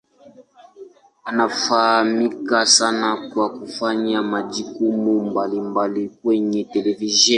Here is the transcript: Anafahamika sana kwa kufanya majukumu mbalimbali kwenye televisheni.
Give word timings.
Anafahamika 1.25 2.65
sana 2.65 3.29
kwa 3.33 3.49
kufanya 3.49 4.21
majukumu 4.21 5.25
mbalimbali 5.29 6.09
kwenye 6.09 6.63
televisheni. 6.63 7.29